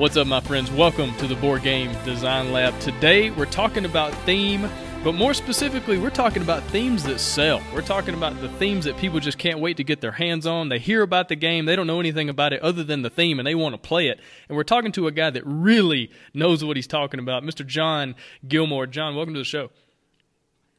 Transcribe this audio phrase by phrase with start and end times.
[0.00, 0.70] What's up, my friends?
[0.70, 2.80] Welcome to the Board Game Design Lab.
[2.80, 4.66] Today, we're talking about theme,
[5.04, 7.60] but more specifically, we're talking about themes that sell.
[7.74, 10.70] We're talking about the themes that people just can't wait to get their hands on.
[10.70, 13.38] They hear about the game, they don't know anything about it other than the theme,
[13.38, 14.20] and they want to play it.
[14.48, 17.66] And we're talking to a guy that really knows what he's talking about, Mr.
[17.66, 18.14] Jon
[18.48, 18.86] Gilmour.
[18.86, 19.68] Jon, welcome to the show.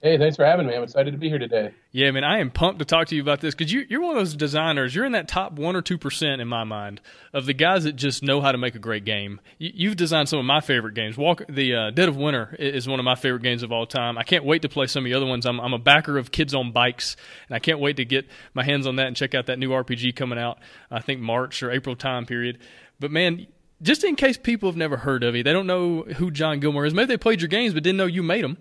[0.03, 0.73] Hey, thanks for having me.
[0.73, 1.75] I'm excited to be here today.
[1.91, 4.17] Yeah, man, I am pumped to talk to you about this because you, are one
[4.17, 4.95] of those designers.
[4.95, 7.01] You're in that top one or two percent in my mind
[7.33, 9.39] of the guys that just know how to make a great game.
[9.59, 11.19] You, have designed some of my favorite games.
[11.19, 14.17] Walk the uh, Dead of Winter is one of my favorite games of all time.
[14.17, 15.45] I can't wait to play some of the other ones.
[15.45, 17.15] I'm, I'm a backer of Kids on Bikes,
[17.47, 19.69] and I can't wait to get my hands on that and check out that new
[19.69, 20.57] RPG coming out.
[20.89, 22.57] I think March or April time period.
[22.99, 23.45] But man,
[23.83, 26.87] just in case people have never heard of you, they don't know who Jon Gilmour
[26.87, 26.95] is.
[26.95, 28.57] Maybe they played your games but didn't know you made them.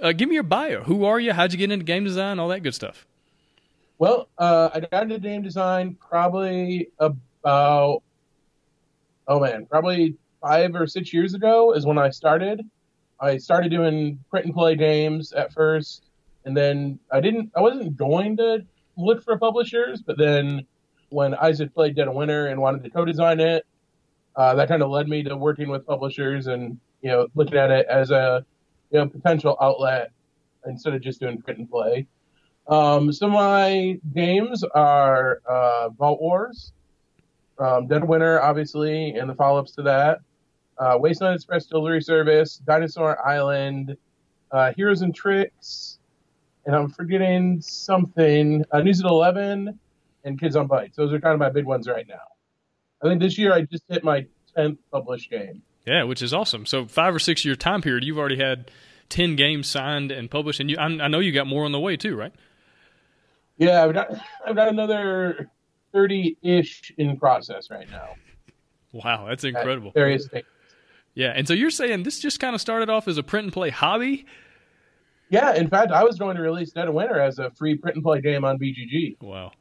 [0.00, 0.82] Uh, give me your bio.
[0.82, 1.32] Who are you?
[1.32, 2.38] How'd you get into game design?
[2.38, 3.06] All that good stuff.
[3.98, 8.02] Well, uh, I got into game design probably about
[9.26, 12.62] oh man, probably five or six years ago is when I started.
[13.20, 16.04] I started doing print and play games at first,
[16.44, 17.50] and then I didn't.
[17.56, 18.64] I wasn't going to
[18.96, 20.64] look for publishers, but then
[21.10, 23.66] when Isaac played Dead of Winter and wanted to co-design it,
[24.36, 27.72] uh, that kind of led me to working with publishers and you know looking at
[27.72, 28.44] it as a
[28.90, 30.10] you know, potential outlet
[30.66, 32.06] instead of just doing print and play.
[32.68, 36.72] Um, some of my games are uh, Vault Wars,
[37.58, 40.20] um, Dead Winter, obviously, and the follow ups to that.
[40.78, 43.96] Uh, Wasteland Express Delivery Service, Dinosaur Island,
[44.52, 45.98] uh, Heroes and Tricks,
[46.66, 48.64] and I'm forgetting something.
[48.70, 49.78] Uh, News at 11
[50.24, 50.96] and Kids on Bikes.
[50.96, 52.20] Those are kind of my big ones right now.
[53.02, 55.62] I think this year I just hit my 10th published game.
[55.88, 56.66] Yeah, which is awesome.
[56.66, 58.70] So five or six year time period, you've already had
[59.08, 61.80] ten games signed and published, and you, I, I know you got more on the
[61.80, 62.32] way too, right?
[63.56, 64.10] Yeah, I've got
[64.46, 65.50] I've got another
[65.92, 68.16] thirty ish in process right now.
[68.92, 69.92] Wow, that's incredible.
[69.92, 70.44] various things.
[71.14, 73.52] Yeah, and so you're saying this just kind of started off as a print and
[73.52, 74.26] play hobby?
[75.30, 77.96] Yeah, in fact, I was going to release Dead of Winter as a free print
[77.96, 79.20] and play game on BGG.
[79.20, 79.52] Wow.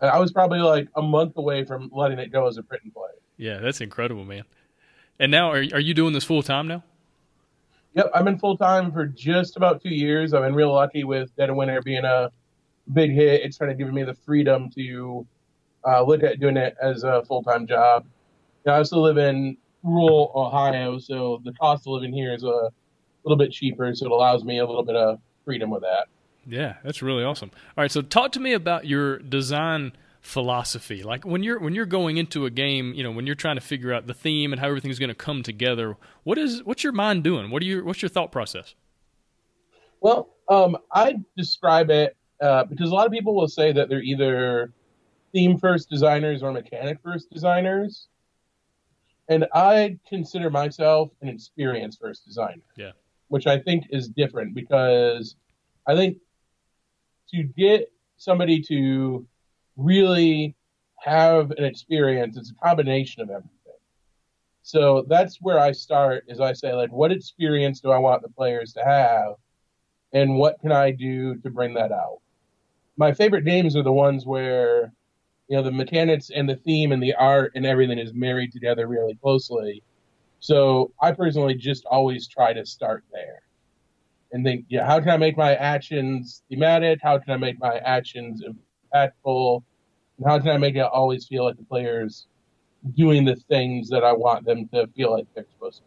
[0.00, 2.92] I was probably like a month away from letting it go as a print and
[2.92, 3.08] play.
[3.36, 4.44] Yeah, that's incredible, man.
[5.18, 6.82] And now, are are you doing this full time now?
[7.94, 10.34] Yep, I've been full time for just about two years.
[10.34, 12.30] I've been real lucky with Dead of Winter being a
[12.92, 13.42] big hit.
[13.42, 15.26] It's kind of given me the freedom to
[15.86, 18.04] uh, look at doing it as a full time job.
[18.66, 22.70] I also live in rural Ohio, so the cost of living here is a
[23.24, 26.08] little bit cheaper, so it allows me a little bit of freedom with that.
[26.46, 27.50] Yeah, that's really awesome.
[27.76, 29.92] All right, so talk to me about your design
[30.26, 31.04] philosophy.
[31.04, 33.60] Like when you're when you're going into a game you know when you're trying to
[33.60, 36.92] figure out the theme and how everything's going to come together what is what's your
[36.92, 37.50] mind doing?
[37.50, 38.74] What are you what's your thought process?
[40.00, 44.02] Well um, i describe it uh, because a lot of people will say that they're
[44.02, 44.72] either
[45.32, 48.08] theme first designers or mechanic first designers.
[49.28, 52.62] And i consider myself an experience first designer.
[52.76, 52.92] Yeah.
[53.28, 55.36] Which i think is different because
[55.86, 56.18] i think
[57.32, 59.26] to get somebody to
[59.76, 60.56] really
[61.00, 62.36] have an experience.
[62.36, 63.50] It's a combination of everything.
[64.62, 68.28] So that's where I start is I say like what experience do I want the
[68.28, 69.34] players to have
[70.12, 72.18] and what can I do to bring that out?
[72.96, 74.92] My favorite games are the ones where
[75.48, 78.88] you know the mechanics and the theme and the art and everything is married together
[78.88, 79.82] really closely.
[80.40, 83.42] So I personally just always try to start there
[84.32, 86.98] and think, yeah, how can I make my actions thematic?
[87.02, 88.42] How can I make my actions
[88.94, 89.62] impactful?
[90.18, 92.26] And how can I make it always feel like the players
[92.94, 95.82] doing the things that I want them to feel like they're supposed to?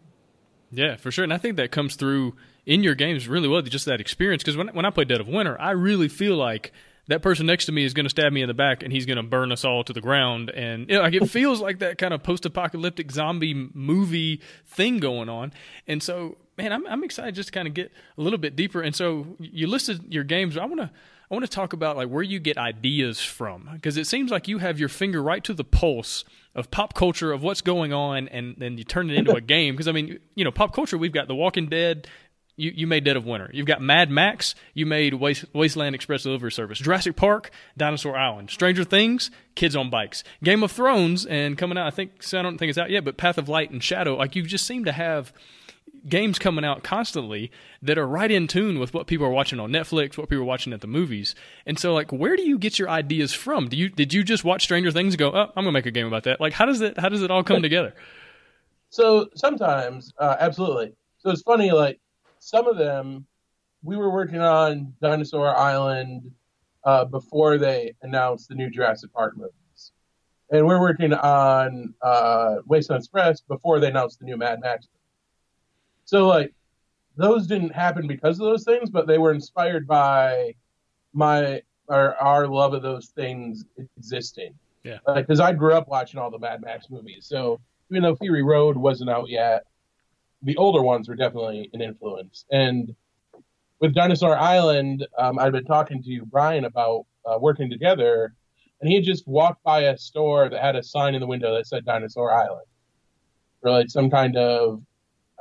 [0.72, 1.24] Yeah, for sure.
[1.24, 2.36] And I think that comes through
[2.66, 4.44] in your games really well, just that experience.
[4.44, 6.72] Because when, when I play Dead of Winter, I really feel like
[7.08, 9.08] that person next to me is going to stab me in the back and he's
[9.08, 10.52] going to burn us all to the ground.
[10.52, 15.00] And you know, like it feels like that kind of post apocalyptic zombie movie thing
[15.00, 15.52] going on.
[15.88, 18.82] And so, man, I'm, I'm excited just to kind of get a little bit deeper.
[18.82, 20.56] And so you listed your games.
[20.56, 20.92] I want to
[21.30, 24.48] I want to talk about like where you get ideas from because it seems like
[24.48, 28.28] you have your finger right to the pulse of pop culture of what's going on
[28.30, 30.98] and then you turn it into a game because I mean you know pop culture
[30.98, 32.08] we've got The Walking Dead
[32.56, 33.50] You, you made Dead of Winter.
[33.54, 34.54] You've got Mad Max.
[34.74, 36.80] You made Waste, Wasteland Express Delivery Service.
[36.80, 38.50] Jurassic Park, Dinosaur Island.
[38.50, 40.26] Stranger Things, Kids on Bikes.
[40.44, 43.06] Game of Thrones, and coming out, I think, so I don't think it's out yet,
[43.06, 44.18] but Path of Light and Shadow.
[44.18, 45.32] Like, you just seem to have
[46.08, 47.52] games coming out constantly
[47.82, 50.46] that are right in tune with what people are watching on Netflix, what people are
[50.46, 51.36] watching at the movies.
[51.66, 53.68] And so, like, where do you get your ideas from?
[53.68, 55.92] Do you did you just watch Stranger Things and go, "Oh, I'm gonna make a
[55.92, 56.40] game about that"?
[56.40, 57.94] Like, how does it how does it all come together?
[58.90, 60.94] So sometimes, uh, absolutely.
[61.20, 62.00] So it's funny, like
[62.40, 63.26] some of them,
[63.84, 66.32] we were working on Dinosaur Island
[66.84, 69.92] uh, before they announced the new Jurassic Park movies,
[70.52, 74.88] and we're working on uh, Wasteland Express before they announced the new Mad Max.
[76.10, 76.56] So like
[77.18, 80.56] those didn't happen because of those things, but they were inspired by
[81.14, 84.56] my our, our love of those things existing.
[84.84, 84.98] Yeah.
[85.14, 87.60] Because I grew up watching all the Mad Max movies, so
[87.92, 89.66] even though Fury Road wasn't out yet,
[90.42, 92.46] the older ones were definitely an influence.
[92.50, 92.96] And
[93.80, 98.34] with Dinosaur Island, um, I'd been talking to Brian about uh, working together,
[98.82, 101.54] and he had just walked by a store that had a sign in the window
[101.56, 102.66] that said Dinosaur Island,
[103.62, 104.82] or like some kind of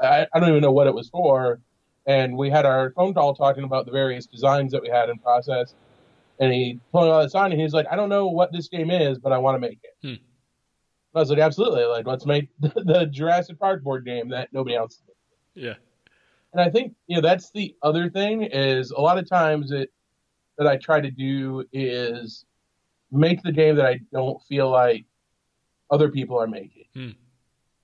[0.00, 1.60] I, I don't even know what it was for.
[2.06, 5.18] And we had our phone call talking about the various designs that we had in
[5.18, 5.74] process.
[6.40, 8.90] And he me about the sign, and he's like, "I don't know what this game
[8.90, 10.24] is, but I want to make it." Hmm.
[11.14, 11.84] I was like, "Absolutely!
[11.84, 15.64] Like, let's make the Jurassic Park board game that nobody else." Did.
[15.64, 15.74] Yeah.
[16.52, 19.90] And I think you know that's the other thing is a lot of times it
[20.58, 22.44] that I try to do is
[23.10, 25.06] make the game that I don't feel like
[25.90, 26.84] other people are making.
[26.94, 27.10] Hmm.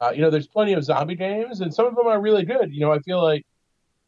[0.01, 2.73] Uh, you know, there's plenty of zombie games, and some of them are really good.
[2.73, 3.47] You know, I feel like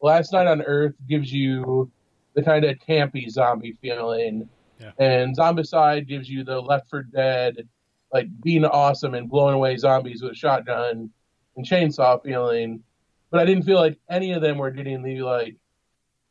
[0.01, 1.89] Last Night on Earth gives you
[2.35, 4.47] the kind of campy zombie feeling,
[4.79, 4.91] Yeah.
[4.99, 7.67] and Zombicide gives you the Left for Dead,
[8.13, 11.09] like being awesome and blowing away zombies with a shotgun
[11.55, 12.83] and chainsaw feeling.
[13.31, 15.55] But I didn't feel like any of them were getting the like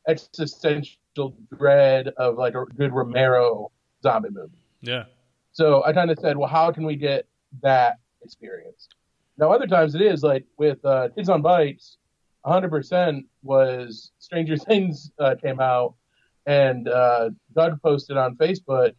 [0.06, 3.70] existential dread of like a good Romero
[4.03, 4.53] zombie movie.
[4.81, 5.05] Yeah.
[5.53, 7.26] So I kind of said, well, how can we get
[7.62, 8.88] that experience?
[9.38, 11.99] Now, other times it is like with uh, Kids on Bikes,
[12.44, 15.94] 100% was Stranger Things uh, came out,
[16.47, 18.93] and uh, Doug posted on Facebook,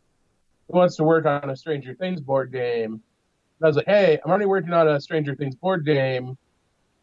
[0.69, 2.93] who wants to work on a Stranger Things board game?
[2.93, 6.37] And I was like, hey, I'm already working on a Stranger Things board game.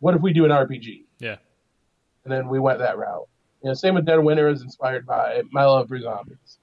[0.00, 1.04] What if we do an RPG?
[1.18, 1.36] Yeah.
[2.24, 3.28] And then we went that route.
[3.62, 6.58] You know, same with Dead Winter is inspired by my love for zombies.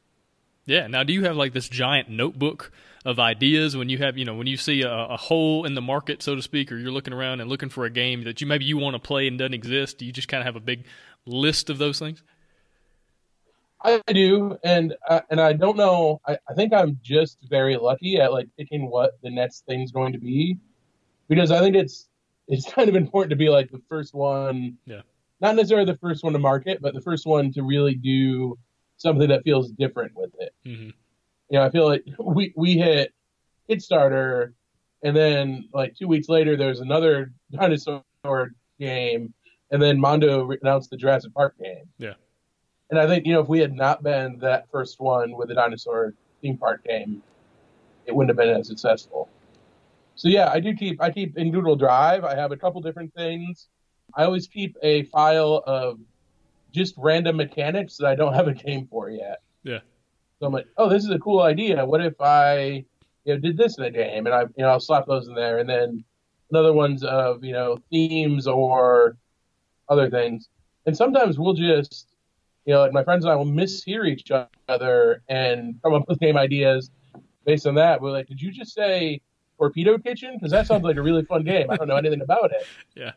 [0.66, 0.88] Yeah.
[0.88, 2.72] Now, do you have like this giant notebook
[3.06, 5.82] of ideas when you have, you know, when you see a, a, hole in the
[5.82, 8.48] market, so to speak, or you're looking around and looking for a game that you
[8.48, 9.98] maybe you want to play and doesn't exist?
[9.98, 10.86] Do you just kind of have a big
[11.26, 12.22] list of those things?
[13.84, 16.22] I do, and uh, and I don't know.
[16.28, 20.14] I, I think I'm just very lucky at like picking what the next thing's going
[20.14, 20.58] to be,
[21.28, 22.08] because I think it's
[22.48, 24.78] it's kind of important to be like the first one.
[24.86, 25.02] Yeah.
[25.40, 28.60] Not necessarily the first one to market, but the first one to really do
[28.98, 30.54] something that feels different with it.
[30.64, 30.90] Mm-hmm.
[31.52, 33.14] You know, I feel like we we hit
[33.70, 34.54] Kickstarter,
[35.04, 38.04] and then like two weeks later, there's another dinosaur
[38.80, 39.34] game,
[39.70, 41.86] and then Mondo announced the Jurassic Park game.
[42.00, 42.14] Yeah.
[42.90, 45.56] And I think you know if we had not been that first one with the
[45.56, 47.22] dinosaur theme park game,
[48.06, 49.30] it wouldn't have been as successful.
[50.16, 52.24] So yeah, I do keep I keep in Google Drive.
[52.24, 53.68] I have a couple different things.
[54.14, 56.00] I always keep a file of
[56.72, 59.42] just random mechanics that I don't have a game for yet.
[59.64, 59.80] Yeah.
[60.42, 61.86] So I'm like, oh, this is a cool idea.
[61.86, 62.84] What if I
[63.26, 65.36] you know did this in a game and I you know I'll slap those in
[65.36, 66.04] there and then
[66.50, 69.18] another ones of you know themes or
[69.88, 70.50] other things.
[70.88, 72.08] And sometimes we'll just
[72.66, 74.32] you know like my friends and I will mishear each
[74.68, 76.90] other and come up with game ideas
[77.46, 78.02] based on that.
[78.02, 79.22] We're like, did you just say
[79.60, 80.34] Torpedo Kitchen?
[80.34, 81.70] Because that sounds like a really fun game.
[81.70, 82.66] I don't know anything about it.
[82.96, 83.12] Yeah.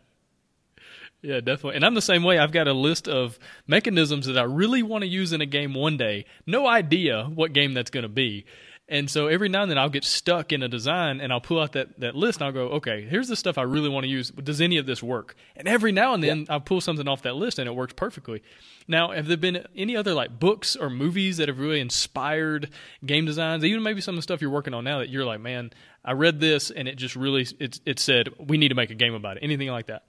[1.25, 1.77] Yeah, definitely.
[1.77, 2.39] And I'm the same way.
[2.39, 5.73] I've got a list of mechanisms that I really want to use in a game
[5.73, 6.27] one day.
[6.47, 8.45] No idea what game that's going to be.
[8.91, 11.59] And so every now and then I'll get stuck in a design and I'll pull
[11.59, 14.11] out that, that list and I'll go, okay, here's the stuff I really want to
[14.11, 14.31] use.
[14.33, 15.35] Does any of this work?
[15.57, 16.47] And every now and then yeah.
[16.51, 18.43] I'll pull something off that list and it works perfectly.
[18.87, 22.69] Now, have there been any other like books or movies that have really inspired
[23.07, 23.65] game designs?
[23.65, 25.71] Even maybe some of the stuff you're working on now that you're like, man,
[26.05, 28.95] I read this and it just really, it, it said, we need to make a
[28.95, 29.43] game about it.
[29.43, 30.03] Anything like that?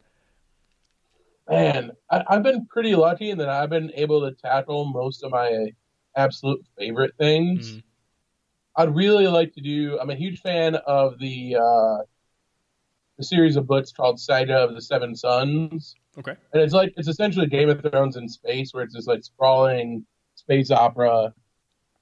[1.50, 5.32] Man, I, I've been pretty lucky in that I've been able to tackle most of
[5.32, 5.72] my
[6.16, 7.72] absolute favorite things.
[7.72, 7.80] Mm-hmm.
[8.78, 10.00] I'd really like to do.
[10.00, 12.04] I'm a huge fan of the uh,
[13.18, 15.96] the series of books called Saga of the Seven Suns.
[16.18, 16.36] Okay.
[16.54, 20.06] And it's like it's essentially Game of Thrones in space, where it's this like sprawling
[20.36, 21.34] space opera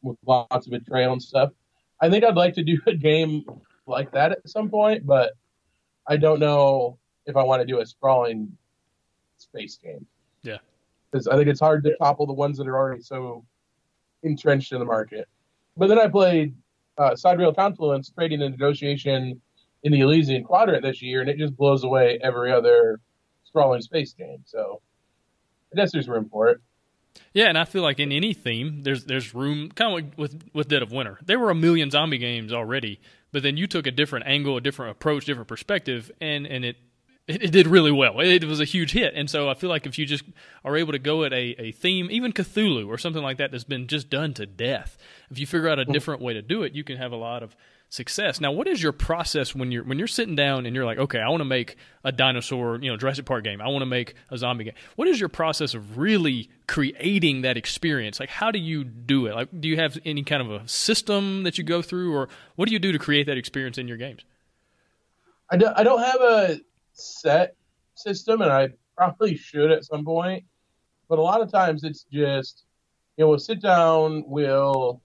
[0.01, 1.51] with lots of betrayal and stuff.
[2.01, 3.43] I think I'd like to do a game
[3.85, 5.33] like that at some point, but
[6.07, 8.57] I don't know if I want to do a sprawling
[9.43, 10.05] space game.
[10.41, 10.57] Yeah.
[11.11, 13.45] because I think it's hard to topple the ones that are already so
[14.23, 15.27] entrenched in the market.
[15.77, 16.55] But then I played
[16.97, 19.41] uh, Sidereal Confluence, Trading and Negotiation
[19.83, 22.99] in the Elysian Quadrant this year, and it just blows away every other
[23.43, 24.39] sprawling space game.
[24.45, 24.81] So
[25.71, 26.59] I guess there's room for it.
[27.33, 29.69] Yeah, and I feel like in any theme, there's there's room.
[29.71, 32.99] Kind of like with with Dead of Winter, there were a million zombie games already,
[33.31, 36.77] but then you took a different angle, a different approach, different perspective, and and it
[37.27, 38.19] it, it, did really well.
[38.19, 39.13] It was a huge hit.
[39.15, 40.23] And so I feel like if you just
[40.65, 43.63] are able to go at a, a theme, even Cthulhu or something like that that's
[43.63, 44.97] been just done to death,
[45.31, 45.93] if you figure out a mm-hmm.
[45.93, 47.55] different way to do it, you can have a lot of
[47.87, 48.41] success.
[48.41, 51.19] Now, what is your process when you're when you're sitting down and you're like, okay,
[51.19, 53.61] I want to make a dinosaur, you know, Jurassic Park game.
[53.61, 54.73] I want to make a zombie game.
[54.95, 58.19] What is your process of really creating that experience?
[58.19, 59.35] Like, how do you do it?
[59.35, 62.67] Like, do you have any kind of a system that you go through, or what
[62.67, 64.25] do you do to create that experience in your games?
[65.51, 66.59] I don't, I don't have a
[66.93, 67.55] set
[67.95, 70.43] system, and I probably should at some point.
[71.09, 72.63] But a lot of times it's just,
[73.17, 75.01] you know, we'll sit down, we'll,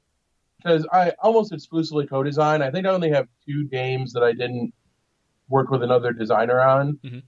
[0.56, 2.62] because I almost exclusively co design.
[2.62, 4.72] I think I only have two games that I didn't
[5.48, 6.98] work with another designer on.
[7.04, 7.18] Mm-hmm.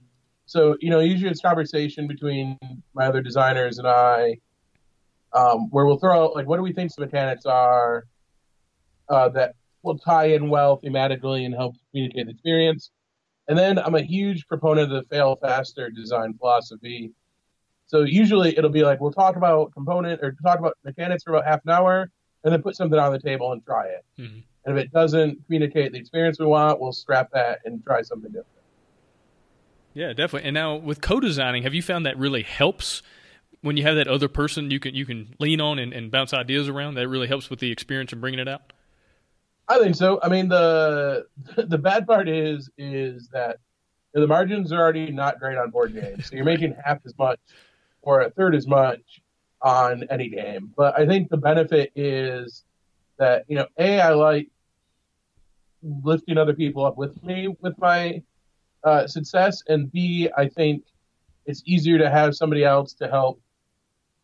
[0.45, 2.57] So, you know, usually it's conversation between
[2.93, 4.37] my other designers and I,
[5.33, 8.05] um, where we'll throw out, like, what do we think the mechanics are
[9.11, 12.91] uh, that will tie in well thematically and help communicate the experience.
[13.47, 17.11] And then I'm a huge proponent of the fail faster design philosophy.
[17.87, 21.45] So usually it'll be like we'll talk about component or talk about mechanics for about
[21.45, 22.09] half an hour,
[22.43, 24.05] and then put something on the table and try it.
[24.19, 24.39] Mm-hmm.
[24.65, 28.31] And if it doesn't communicate the experience we want, we'll scrap that and try something
[28.31, 28.47] different.
[29.93, 30.47] Yeah, definitely.
[30.47, 33.01] And now with co-designing, have you found that really helps
[33.61, 36.33] when you have that other person you can you can lean on and, and bounce
[36.33, 36.95] ideas around?
[36.95, 38.73] That really helps with the experience and bringing it out.
[39.67, 40.19] I think so.
[40.21, 41.25] I mean, the
[41.57, 43.57] the bad part is is that
[44.13, 46.27] the margins are already not great on board games.
[46.27, 47.39] So you're making half as much
[48.01, 49.21] or a third as much
[49.61, 50.73] on any game.
[50.75, 52.63] But I think the benefit is
[53.17, 54.49] that you know, a I like
[55.83, 58.21] lifting other people up with me with my
[58.83, 60.83] uh, success, and b I think
[61.45, 63.39] it's easier to have somebody else to help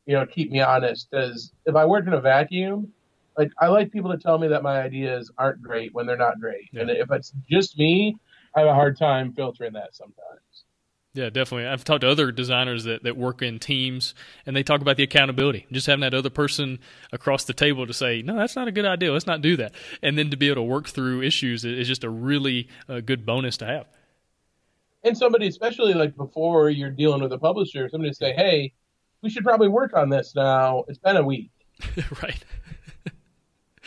[0.05, 1.09] you know keep me honest.
[1.09, 2.91] Because if I work in a vacuum
[3.37, 6.39] like I like people to tell me that my ideas aren't great when they're not
[6.39, 6.81] great, yeah.
[6.81, 8.17] and if it's just me,
[8.55, 10.41] I have a hard time filtering that sometimes.
[11.17, 11.65] Yeah, definitely.
[11.65, 14.13] I've talked to other designers that, that work in teams,
[14.45, 15.65] and they talk about the accountability.
[15.71, 16.77] Just having that other person
[17.11, 19.11] across the table to say, "No, that's not a good idea.
[19.11, 22.03] Let's not do that," and then to be able to work through issues is just
[22.03, 23.87] a really uh, good bonus to have.
[25.03, 28.73] And somebody, especially like before you're dealing with a publisher, somebody to say, "Hey,
[29.23, 30.83] we should probably work on this now.
[30.87, 31.49] It's been a week."
[32.21, 32.43] right.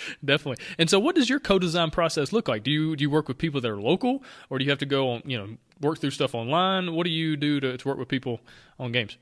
[0.25, 0.65] Definitely.
[0.79, 2.63] And so, what does your co-design process look like?
[2.63, 4.87] Do you do you work with people that are local, or do you have to
[4.87, 6.95] go on you know work through stuff online?
[6.95, 8.41] What do you do to, to work with people
[8.79, 9.17] on games?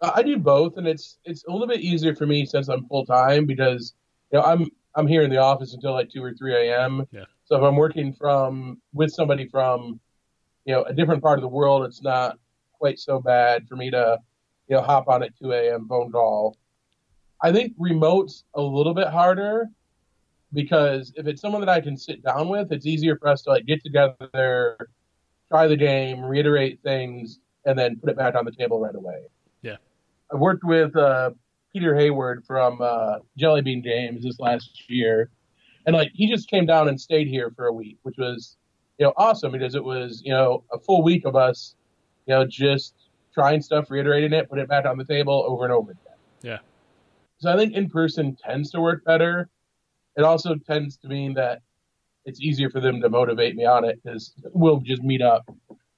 [0.00, 2.86] Uh, I do both, and it's it's a little bit easier for me since I'm
[2.86, 3.94] full time because
[4.32, 7.06] you know I'm I'm here in the office until like two or three a.m.
[7.10, 7.24] Yeah.
[7.44, 10.00] So if I'm working from with somebody from
[10.64, 12.38] you know a different part of the world, it's not
[12.78, 14.18] quite so bad for me to
[14.68, 15.86] you know hop on at two a.m.
[15.88, 16.56] phone call.
[17.40, 19.68] I think remote's a little bit harder
[20.54, 23.50] because if it's someone that I can sit down with, it's easier for us to
[23.50, 24.88] like get together,
[25.48, 29.24] try the game, reiterate things, and then put it back on the table right away.
[29.62, 29.76] Yeah,
[30.32, 31.30] I worked with uh,
[31.72, 35.30] Peter Hayward from uh, Jelly Bean Games this last year,
[35.86, 38.56] and like he just came down and stayed here for a week, which was
[38.98, 41.74] you know awesome because it was you know a full week of us,
[42.26, 42.94] you know, just
[43.34, 46.02] trying stuff, reiterating it, put it back on the table over and over again.
[46.42, 46.58] Yeah.
[47.38, 49.50] So I think in person tends to work better
[50.16, 51.62] it also tends to mean that
[52.24, 55.44] it's easier for them to motivate me on it because we'll just meet up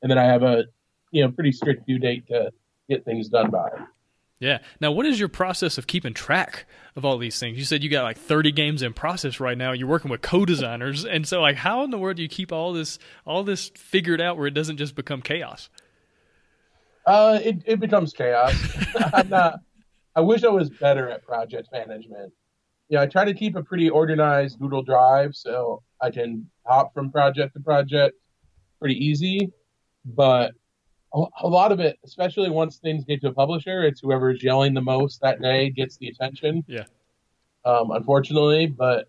[0.03, 0.65] and then I have a
[1.11, 2.53] you know pretty strict due date to
[2.89, 3.71] get things done by.
[4.39, 4.59] Yeah.
[4.81, 7.57] Now, what is your process of keeping track of all these things?
[7.57, 9.73] You said you got like 30 games in process right now.
[9.73, 12.73] You're working with co-designers, and so like, how in the world do you keep all
[12.73, 15.71] this all this figured out where it doesn't just become chaos?
[17.07, 18.55] Uh, it it becomes chaos.
[19.15, 19.61] I'm not.
[20.15, 22.33] I wish I was better at project management
[22.89, 27.11] yeah, I try to keep a pretty organized Google Drive so I can hop from
[27.11, 28.17] project to project
[28.79, 29.51] pretty easy.
[30.05, 30.53] But
[31.13, 34.75] a, a lot of it, especially once things get to a publisher, it's whoever's yelling
[34.75, 36.65] the most that day gets the attention.
[36.69, 36.85] Yeah.
[37.65, 39.09] Um, unfortunately, but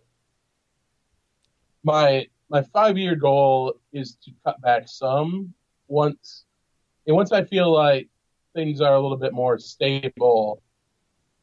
[1.84, 5.54] my my five year goal is to cut back some
[5.88, 6.46] once
[7.06, 8.10] and once I feel like
[8.56, 10.62] things are a little bit more stable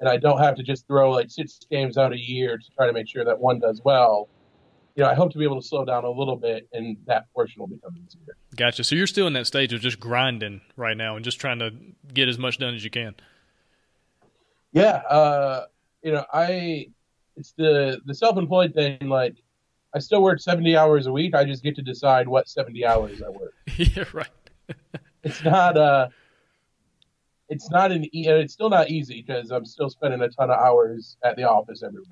[0.04, 2.87] and I don't have to just throw like six games out a year to try
[2.87, 4.28] to make sure that one does well.
[4.96, 7.32] You know, I hope to be able to slow down a little bit, and that
[7.32, 8.37] portion will become easier.
[8.54, 8.84] Gotcha.
[8.84, 11.73] So you're still in that stage of just grinding right now and just trying to
[12.12, 13.14] get as much done as you can.
[14.73, 15.64] Yeah, uh,
[16.02, 16.88] you know, I
[17.37, 19.08] it's the the self-employed thing.
[19.08, 19.37] Like,
[19.94, 21.34] I still work seventy hours a week.
[21.34, 23.54] I just get to decide what seventy hours I work.
[23.78, 24.28] yeah, right.
[25.25, 26.08] it's not uh,
[27.48, 30.58] it's not an e- it's still not easy because I'm still spending a ton of
[30.58, 32.08] hours at the office every week.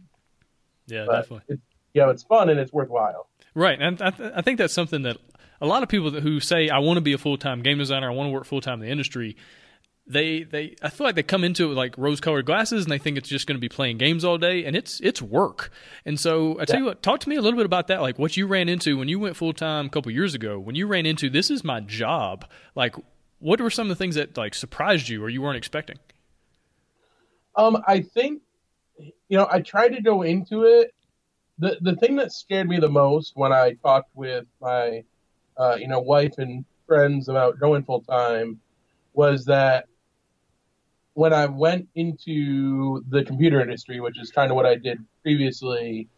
[0.86, 1.54] Yeah, but definitely.
[1.54, 1.60] It,
[1.94, 3.28] you know, it's fun and it's worthwhile.
[3.54, 5.18] Right, and I, th- I think that's something that
[5.60, 8.10] a lot of people who say I want to be a full time game designer,
[8.10, 9.36] I want to work full time in the industry.
[10.04, 12.98] They they I feel like they come into it like rose colored glasses and they
[12.98, 15.70] think it's just going to be playing games all day and it's it's work.
[16.04, 16.80] And so I tell yeah.
[16.80, 18.98] you what, talk to me a little bit about that, like what you ran into
[18.98, 20.58] when you went full time a couple years ago.
[20.58, 22.46] When you ran into this is my job.
[22.74, 22.96] Like,
[23.42, 25.98] what were some of the things that like surprised you or you weren't expecting?
[27.56, 28.42] Um, I think
[29.28, 30.94] you know I tried to go into it.
[31.58, 35.04] the The thing that scared me the most when I talked with my
[35.56, 38.60] uh, you know, wife and friends about going full time
[39.14, 39.86] was that
[41.14, 46.08] when I went into the computer industry, which is kind of what I did previously,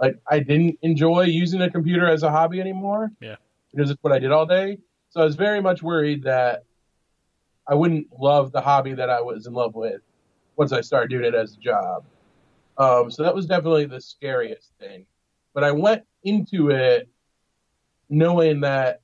[0.00, 3.10] like I didn't enjoy using a computer as a hobby anymore.
[3.20, 3.36] Yeah.
[3.74, 4.78] Because it's what I did all day.
[5.14, 6.64] So I was very much worried that
[7.68, 10.00] I wouldn't love the hobby that I was in love with
[10.56, 12.04] once I started doing it as a job.
[12.78, 15.06] Um, so that was definitely the scariest thing.
[15.54, 17.08] But I went into it
[18.10, 19.02] knowing that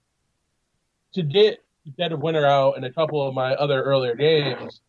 [1.14, 1.62] to get
[1.96, 4.80] Dead of Winter out and a couple of my other earlier games,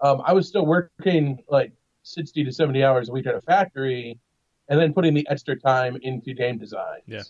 [0.00, 1.72] um, I was still working like
[2.04, 4.18] 60 to 70 hours a week at a factory
[4.70, 7.00] and then putting the extra time into game design.
[7.06, 7.24] Yeah.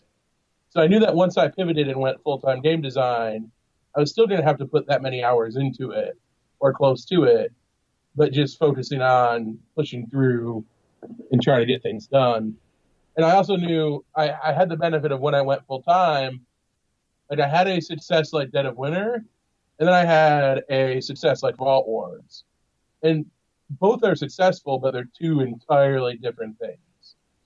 [0.70, 3.50] So I knew that once I pivoted and went full time game design,
[3.96, 6.18] I was still going to have to put that many hours into it
[6.60, 7.52] or close to it,
[8.16, 10.64] but just focusing on pushing through
[11.30, 12.56] and trying to get things done
[13.18, 16.40] and I also knew I, I had the benefit of when I went full time,
[17.28, 19.24] like I had a success like Dead of Winter,
[19.78, 22.44] and then I had a success like Vault Wars,
[23.02, 23.26] and
[23.70, 26.78] both are successful, but they're two entirely different things.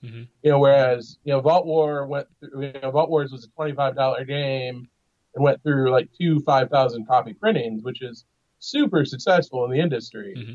[0.03, 0.23] Mm-hmm.
[0.41, 3.49] You know, whereas you know Vault War went through, you know, Vault Wars was a
[3.49, 4.87] twenty five dollar game
[5.35, 8.25] and went through like two five thousand copy printings, which is
[8.59, 10.35] super successful in the industry.
[10.37, 10.53] Mm-hmm.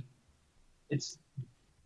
[0.91, 1.19] It's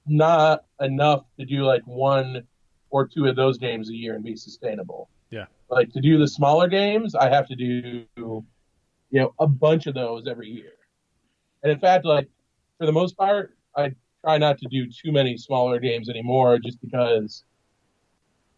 [0.07, 2.43] not enough to do like one
[2.91, 5.09] or two of those games a year and be sustainable.
[5.31, 5.47] Yeah.
[5.71, 8.45] Like to do the smaller games, I have to do, you
[9.13, 10.73] know, a bunch of those every year.
[11.63, 12.29] And in fact, like
[12.79, 16.81] for the most part, I try not to do too many smaller games anymore just
[16.81, 17.45] because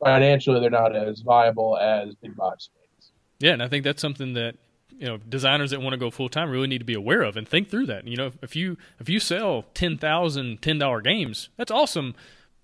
[0.05, 3.13] financially they're not as viable as big box games.
[3.41, 4.57] Yeah, and I think that's something that
[4.91, 7.37] you know designers that want to go full time really need to be aware of
[7.37, 8.07] and think through that.
[8.07, 12.15] You know, if you if you sell ten thousand ten dollar games, that's awesome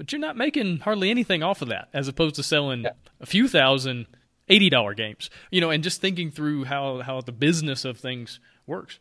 [0.00, 2.92] but you're not making hardly anything off of that as opposed to selling yeah.
[3.20, 4.07] a few thousand
[4.48, 5.29] eighty dollar games.
[5.50, 8.98] You know, and just thinking through how how the business of things works.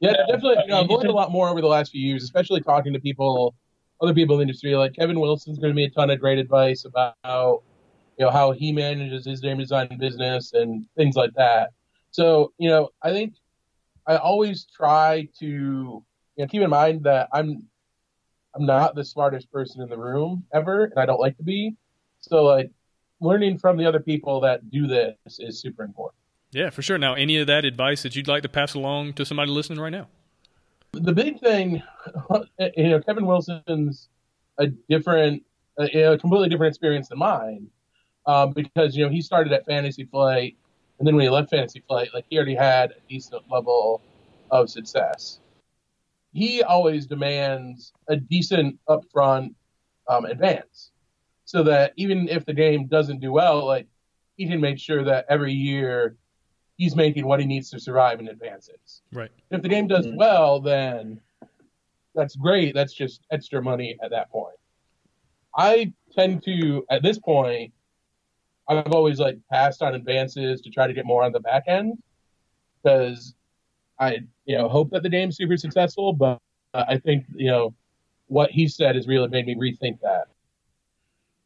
[0.00, 0.64] Yeah, definitely.
[0.64, 2.98] You know, I've learned a lot more over the last few years, especially talking to
[2.98, 3.54] people,
[4.04, 4.74] other people in the industry.
[4.76, 7.62] Like Kevin Wilson's going to be a ton of great advice about
[8.18, 11.70] you know how he manages his game design business and things like that.
[12.10, 13.34] So you know, I think
[14.06, 16.04] I always try to you
[16.36, 17.64] know keep in mind that I'm
[18.54, 21.74] I'm not the smartest person in the room ever, and I don't like to be.
[22.20, 22.70] So like
[23.20, 26.18] learning from the other people that do this is super important.
[26.52, 26.98] Yeah, for sure.
[26.98, 29.90] Now, any of that advice that you'd like to pass along to somebody listening right
[29.90, 30.06] now?
[30.94, 31.82] The big thing,
[32.76, 34.08] you know, Kevin Wilson's
[34.58, 35.42] a different,
[35.78, 37.68] a completely different experience than mine,
[38.26, 40.56] um, because you know he started at Fantasy Flight,
[40.98, 44.00] and then when he left Fantasy Flight, like he already had a decent level
[44.50, 45.40] of success.
[46.32, 49.54] He always demands a decent upfront
[50.08, 50.92] um, advance,
[51.44, 53.88] so that even if the game doesn't do well, like
[54.36, 56.16] he can make sure that every year
[56.76, 59.02] he's making what he needs to survive in advances.
[59.12, 59.30] Right.
[59.50, 60.16] If the game does mm-hmm.
[60.16, 61.20] well, then
[62.14, 62.74] that's great.
[62.74, 64.56] That's just extra money at that point.
[65.56, 67.72] I tend to, at this point,
[68.68, 71.98] I've always like passed on advances to try to get more on the back end
[72.82, 73.34] because
[73.98, 76.38] I you know hope that the game's super successful, but
[76.72, 77.74] I think you know
[78.26, 80.28] what he said has really made me rethink that.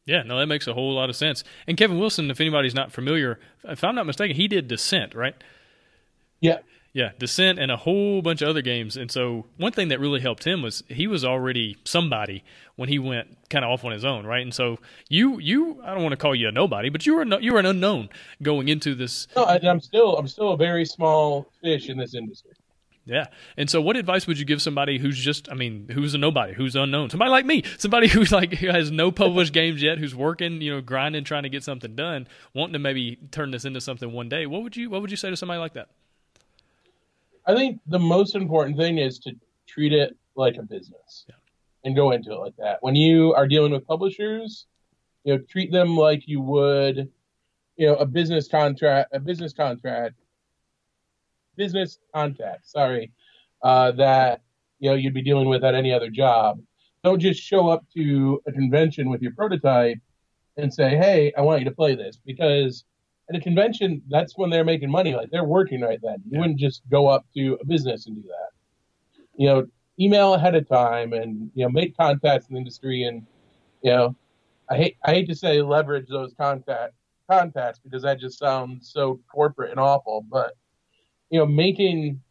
[0.09, 1.43] Yeah, no, that makes a whole lot of sense.
[1.67, 5.35] And Kevin Wilson, if anybody's not familiar, if I'm not mistaken, he did Descent, right?
[6.41, 6.57] Yeah.
[6.93, 8.97] Yeah, Descent and a whole bunch of other games.
[8.97, 12.43] And so one thing that really helped him was he was already somebody
[12.75, 14.41] when he went kind of off on his own, right?
[14.41, 17.25] And so you you I don't want to call you a nobody, but you were
[17.25, 18.09] no, you were an unknown
[18.41, 19.27] going into this.
[19.35, 22.53] No, I, I'm still I'm still a very small fish in this industry.
[23.09, 23.25] Yeah.
[23.57, 26.53] And so what advice would you give somebody who's just I mean, who's a nobody,
[26.53, 27.09] who's unknown?
[27.09, 30.75] Somebody like me, somebody who's like who has no published games yet, who's working, you
[30.75, 34.29] know, grinding trying to get something done, wanting to maybe turn this into something one
[34.29, 34.45] day.
[34.45, 35.89] What would you what would you say to somebody like that?
[37.47, 39.31] I think the most important thing is to
[39.65, 41.35] treat it like a business yeah.
[41.83, 42.77] and go into it like that.
[42.81, 44.67] When you are dealing with publishers,
[45.23, 47.11] you know, treat them like you would,
[47.75, 50.13] you know, a business contract, a business contract,
[51.59, 52.67] business contact.
[52.67, 53.11] Sorry,
[53.63, 54.41] uh, that
[54.79, 56.59] you know you'd be dealing with at any other job.
[57.03, 59.99] Don't just show up to a convention with your prototype
[60.57, 62.85] and say, "Hey, I want you to play this," because
[63.29, 65.13] at a convention, that's when they're making money.
[65.13, 66.17] Like they're working right then.
[66.25, 66.39] You yeah.
[66.39, 68.49] wouldn't just go up to a business and do that.
[69.35, 69.67] You know,
[69.99, 73.25] email ahead of time and you know make contacts in the industry and
[73.83, 74.15] you know
[74.69, 76.93] I hate I hate to say leverage those contact
[77.29, 80.53] contacts because that just sounds so corporate and awful, but
[81.29, 82.21] you know making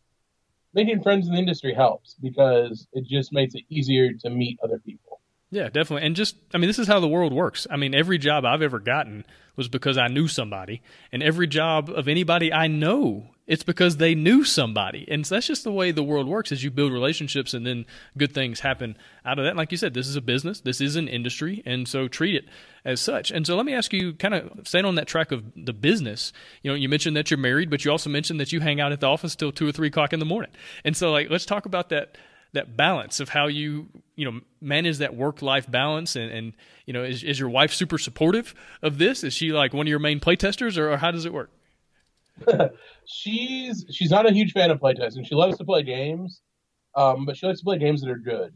[0.74, 4.78] making friends in the industry helps because it just makes it easier to meet other
[4.78, 5.20] people.
[5.50, 6.06] Yeah, definitely.
[6.06, 7.66] And just, I mean, this is how the world works.
[7.70, 9.24] I mean, every job I've ever gotten
[9.56, 10.82] was because I knew somebody.
[11.10, 15.06] And every job of anybody I know, it's because they knew somebody.
[15.10, 18.34] And that's just the way the world works is you build relationships and then good
[18.34, 19.50] things happen out of that.
[19.50, 21.62] And like you said, this is a business, this is an industry.
[21.64, 22.44] And so treat it
[22.84, 23.30] as such.
[23.30, 26.30] And so let me ask you, kind of staying on that track of the business,
[26.62, 28.92] you know, you mentioned that you're married, but you also mentioned that you hang out
[28.92, 30.50] at the office till two or three o'clock in the morning.
[30.84, 32.18] And so, like, let's talk about that
[32.54, 36.52] that balance of how you you know manage that work life balance and, and
[36.86, 39.90] you know is, is your wife super supportive of this is she like one of
[39.90, 41.50] your main playtesters or, or how does it work
[43.06, 46.40] she's she's not a huge fan of playtesting she loves to play games
[46.94, 48.52] um, but she likes to play games that are good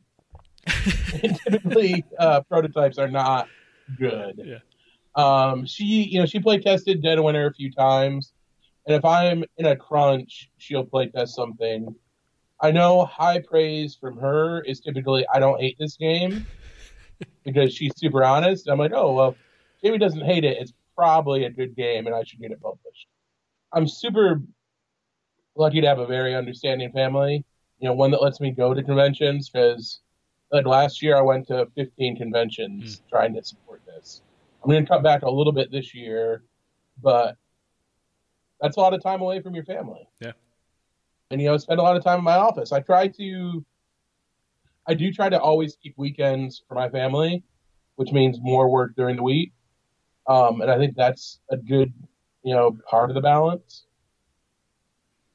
[1.45, 3.49] typically uh, prototypes are not
[3.99, 4.59] good yeah
[5.15, 8.33] um, she you know she play tested dead winter a few times
[8.87, 11.95] and if i'm in a crunch she'll play test something
[12.63, 16.47] I know high praise from her is typically I don't hate this game
[17.45, 18.69] because she's super honest.
[18.69, 19.37] I'm like, oh well,
[19.83, 20.59] Jamie doesn't hate it.
[20.61, 23.09] It's probably a good game, and I should get it published.
[23.73, 24.41] I'm super
[25.57, 27.45] lucky to have a very understanding family.
[27.79, 30.01] You know, one that lets me go to conventions because
[30.51, 33.09] like last year I went to 15 conventions mm.
[33.09, 34.23] trying to support this.
[34.63, 36.45] I'm going to cut back a little bit this year,
[37.03, 37.37] but
[38.61, 40.09] that's a lot of time away from your family.
[40.21, 40.33] Yeah
[41.33, 42.71] and you know spend a lot of time in my office.
[42.73, 43.65] I try to,
[44.87, 47.43] I do try to always keep weekends for my family,
[47.97, 49.53] which means more work during the week,
[50.29, 51.93] um, and I think that's a good
[52.43, 53.85] you know part of the balance.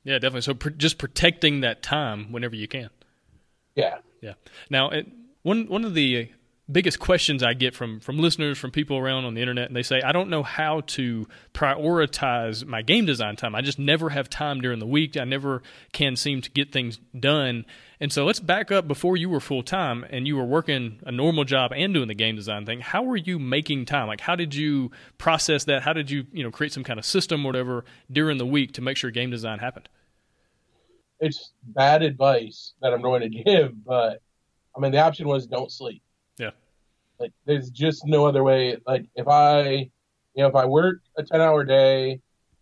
[0.04, 0.42] Yeah, definitely.
[0.42, 2.90] So pr- just protecting that time whenever you can.
[3.76, 3.98] Yeah.
[4.22, 4.34] Yeah.
[4.70, 5.06] Now, it,
[5.44, 6.30] one one of the
[6.70, 9.84] biggest questions I get from from listeners, from people around on the internet, and they
[9.84, 13.56] say, I don't know how to prioritize my game design time.
[13.56, 15.18] I just never have time during the week.
[15.18, 15.62] I never
[15.94, 17.66] can seem to get things done.
[18.00, 21.12] And so let's back up before you were full time and you were working a
[21.12, 22.82] normal job and doing the game design thing.
[22.82, 24.08] How were you making time?
[24.08, 25.82] Like how did you process that?
[25.82, 28.74] How did you, you know, create some kind of system or whatever during the week
[28.74, 29.90] to make sure game design happened?
[31.20, 34.22] It's bad advice that I'm going to give, but
[34.76, 36.04] I mean the option was don't sleep
[37.20, 38.78] like there's just no other way.
[38.86, 39.90] Like if I,
[40.34, 42.20] you know, if I work a ten hour day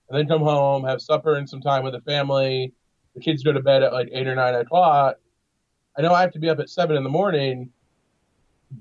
[0.09, 2.73] and then come home, have supper and some time with the family,
[3.15, 5.17] the kids go to bed at like eight or nine o'clock.
[5.97, 7.71] I know I have to be up at seven in the morning,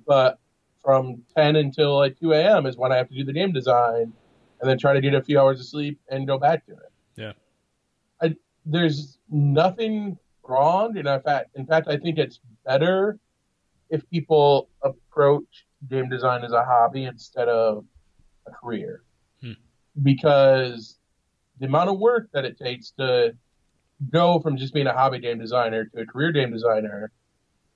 [0.06, 0.38] but
[0.82, 2.66] from ten until like two a.m.
[2.66, 4.12] is when I have to do the game design,
[4.60, 6.92] and then try to get a few hours of sleep and go back to it.
[7.16, 7.32] Yeah.
[8.20, 13.18] I there's nothing wrong, and in fact, in fact, I think it's better
[13.90, 17.84] if people approach game design as a hobby instead of
[18.46, 19.02] a career.
[19.40, 19.52] Hmm.
[20.02, 20.98] Because
[21.60, 23.34] the amount of work that it takes to
[24.10, 27.12] go from just being a hobby game designer to a career game designer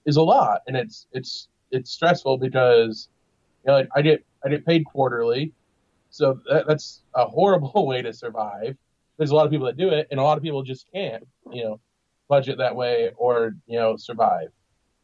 [0.05, 3.09] is a lot and it's it's it's stressful because
[3.65, 5.53] you know like I get I get paid quarterly
[6.11, 8.77] so that, that's a horrible way to survive
[9.17, 11.27] there's a lot of people that do it and a lot of people just can't
[11.53, 11.81] you know
[12.29, 14.49] budget that way or you know survive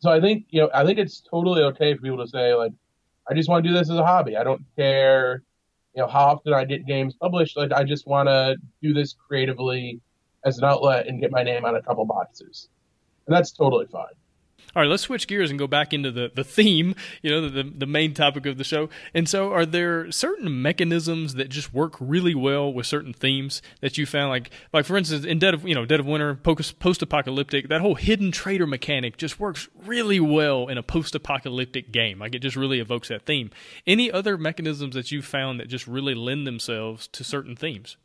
[0.05, 2.73] so I think you know I think it's totally okay for people to say like
[3.27, 4.37] I just want to do this as a hobby.
[4.37, 5.43] I don't care
[5.95, 7.57] you know how often I get games published.
[7.57, 10.03] Like I just want to do this creatively
[10.45, 12.69] as an outlet and get my name on a couple boxes,
[13.27, 14.12] and that's totally fine.
[14.75, 17.63] All right, let's switch gears and go back into the, the theme, you know, the,
[17.63, 18.89] the main topic of the show.
[19.15, 23.97] And so, are there certain mechanisms that just work really well with certain themes that
[23.97, 24.31] you found?
[24.31, 27.81] Like, like for instance, in Dead of you know Dead of Winter, post apocalyptic, that
[27.81, 32.19] whole hidden trader mechanic just works really well in a post apocalyptic game.
[32.19, 33.51] Like, it just really evokes that theme.
[33.87, 37.97] Any other mechanisms that you found that just really lend themselves to certain themes?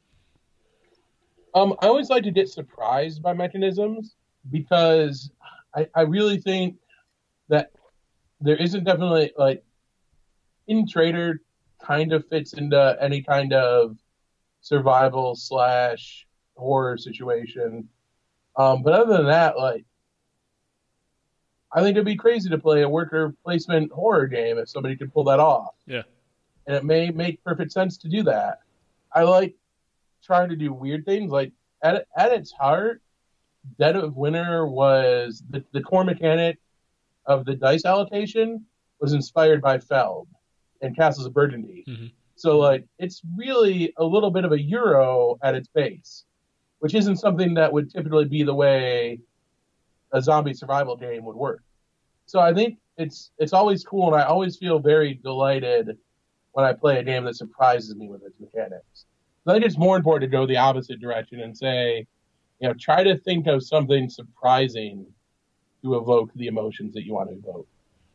[1.55, 4.15] Um, I always like to get surprised by mechanisms
[4.51, 5.31] because
[5.75, 6.77] I, I really think
[7.49, 7.71] that
[8.41, 9.63] there isn't definitely like
[10.67, 11.41] in trader
[11.81, 13.97] kind of fits into any kind of
[14.61, 17.87] survival slash horror situation.
[18.55, 19.85] Um, but other than that, like
[21.71, 25.13] I think it'd be crazy to play a worker placement horror game if somebody could
[25.13, 25.75] pull that off.
[25.85, 26.03] Yeah.
[26.67, 28.59] And it may make perfect sense to do that.
[29.13, 29.55] I like
[30.23, 31.31] trying to do weird things.
[31.31, 31.51] Like
[31.83, 33.01] at at its heart,
[33.77, 36.57] Dead of Winter was the, the core mechanic
[37.25, 38.65] of the dice allocation
[38.99, 40.27] was inspired by Feld
[40.81, 41.85] and Castles of Burgundy.
[41.87, 42.07] Mm-hmm.
[42.35, 46.25] So like it's really a little bit of a euro at its base,
[46.79, 49.19] which isn't something that would typically be the way
[50.13, 51.61] a zombie survival game would work.
[52.25, 55.97] So I think it's it's always cool, and I always feel very delighted
[56.51, 59.05] when I play a game that surprises me with its mechanics.
[59.43, 62.05] So I think it's more important to go the opposite direction and say,
[62.59, 65.05] you know, try to think of something surprising
[65.83, 67.67] to evoke the emotions that you want to evoke.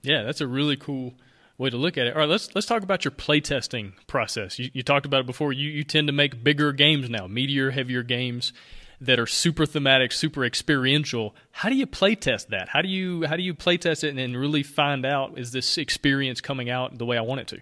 [0.02, 1.14] Yeah, that's a really cool
[1.57, 2.14] way to look at it.
[2.14, 4.59] All right, let's let's talk about your playtesting process.
[4.59, 5.52] You, you talked about it before.
[5.52, 8.52] You you tend to make bigger games now, meteor heavier games
[9.00, 11.35] that are super thematic, super experiential.
[11.50, 12.68] How do you playtest that?
[12.68, 15.78] How do you how do you playtest it and, and really find out is this
[15.78, 17.61] experience coming out the way I want it to?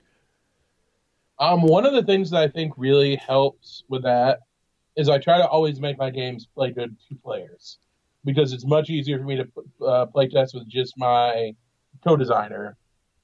[1.39, 4.41] Um, one of the things that I think really helps with that
[4.97, 7.79] is I try to always make my games play good two players
[8.25, 11.53] because it's much easier for me to uh, play test with just my
[12.05, 12.77] co-designer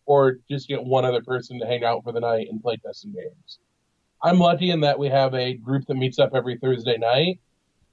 [0.06, 3.02] or just get one other person to hang out for the night and play test
[3.02, 3.58] some games.
[4.22, 7.38] I'm lucky in that we have a group that meets up every Thursday night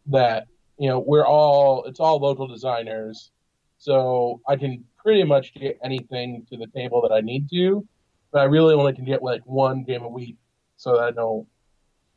[0.08, 0.48] that,
[0.80, 3.32] you know, we're all, it's all local designers.
[3.78, 7.86] So I can pretty much get anything to the table that I need to,
[8.32, 10.38] but I really only can get like one game a week
[10.78, 11.46] so that I don't,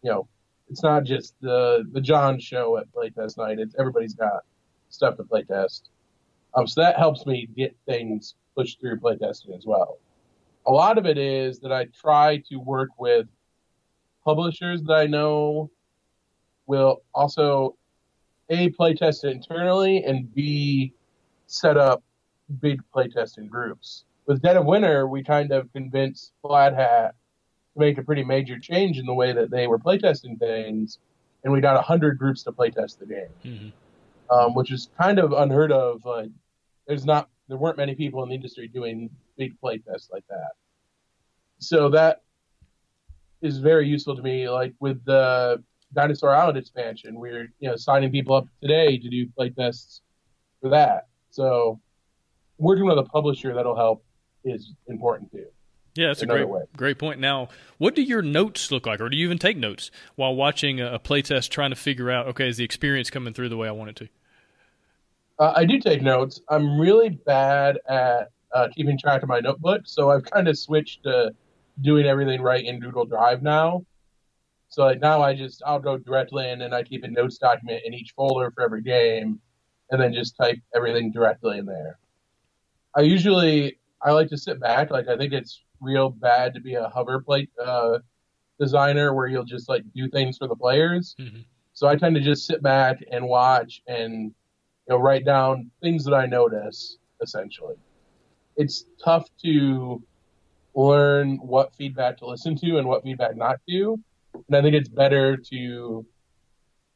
[0.03, 0.29] you know,
[0.70, 3.59] it's not just the, the Jon show at playtest night.
[3.59, 4.44] It's everybody's got
[4.90, 5.83] stuff to playtest.
[6.54, 9.98] Um, so that helps me get things pushed through playtesting as well.
[10.66, 13.26] A lot of it is that I try to work with
[14.24, 15.70] publishers that I know
[16.66, 17.76] will also
[18.50, 20.92] a playtest it internally and b
[21.46, 22.02] set up
[22.61, 24.04] big playtesting groups.
[24.26, 27.14] With Dead of Winter, we kind of convinced Plaid Hat
[27.78, 30.98] make a pretty major change in the way that they were playtesting things,
[31.44, 34.34] and we got hundred groups to playtest the game, mm-hmm.
[34.36, 36.04] um, which is kind of unheard of.
[36.04, 36.30] Like,
[36.86, 40.52] there's not there weren't many people in the industry doing big playtests like that.
[41.58, 42.22] So that
[43.40, 44.48] is very useful to me.
[44.48, 45.62] Like with the
[45.94, 50.00] Dinosaur Island expansion, we're you know signing people up today to do playtests
[50.60, 51.08] for that.
[51.30, 51.80] So
[52.58, 54.04] working with a publisher that'll help
[54.44, 55.46] is important too.
[55.98, 56.62] Yeah, that's a great way.
[56.76, 57.18] great point.
[57.18, 60.80] Now, what do your notes look like, or do you even take notes while watching
[60.80, 63.72] a, playtest, trying to figure out, okay, is the experience coming through the way I
[63.72, 64.08] want it to?
[65.40, 66.40] Uh, I do take notes.
[66.48, 71.02] I'm really bad at uh, keeping track of my notebook, so I've kind of switched
[71.02, 71.34] to
[71.80, 73.84] doing everything right in Google Drive now.
[74.68, 77.82] So like now I just I'll go directly in and I keep a notes document
[77.84, 79.40] in each folder for every game,
[79.90, 81.98] and then just type everything directly in there.
[82.96, 84.92] I usually I like to sit back.
[84.92, 87.98] Like I think it's real bad to be a hover plate uh,
[88.58, 91.14] designer where you'll just like do things for the players.
[91.18, 91.40] Mm-hmm.
[91.72, 94.34] So I tend to just sit back and watch and you
[94.88, 96.98] know write down things that I notice.
[97.20, 97.74] Essentially,
[98.56, 100.02] it's tough to
[100.74, 103.98] learn what feedback to listen to and what feedback not to.
[104.34, 106.06] And I think it's better to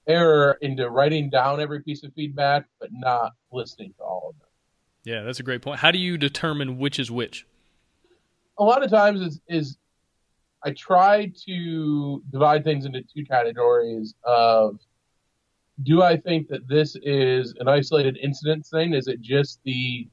[0.06, 4.48] err into writing down every piece of feedback, but not listening to all of them.
[5.04, 5.80] Yeah, that's a great point.
[5.80, 7.46] How do you determine which is which?
[8.58, 9.78] A lot of times is, is
[10.64, 14.78] I try to divide things into two categories of
[15.82, 18.94] do I think that this is an isolated incident thing?
[18.94, 20.06] Is it just the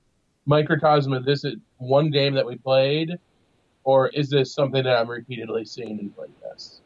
[0.45, 1.45] microcosm of this
[1.78, 3.19] one game that we played?
[3.84, 6.80] Or is this something that I'm repeatedly seeing in playtests?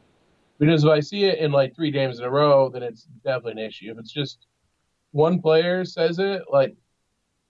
[0.58, 3.62] Because if I see it in like three games in a row, then it's definitely
[3.62, 3.90] an issue.
[3.90, 4.46] If it's just
[5.12, 6.74] one player says it, like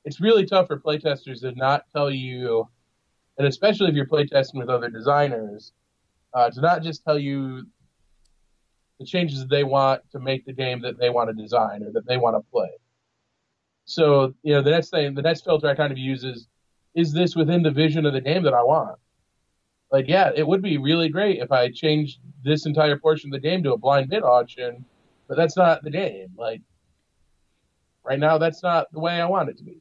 [0.05, 2.69] it's really tough for playtesters to not tell you,
[3.39, 5.73] and especially if you're playtesting with other designers,
[6.33, 7.67] uh, to not just tell you
[8.99, 11.91] the changes that they want to make the game that they want to design or
[11.93, 12.71] that they want to play.
[13.87, 16.49] So, you know, the next thing, the next filter I kind of use is,
[16.95, 18.99] is this within the vision of the game that I want?
[19.91, 23.47] Like, yeah, it would be really great if I changed this entire portion of the
[23.47, 24.85] game to a blind bid auction,
[25.29, 26.29] but that's not the game.
[26.37, 26.63] Like,
[28.05, 29.81] right now, that's not the way I want it to be.